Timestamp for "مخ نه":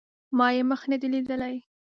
0.69-0.97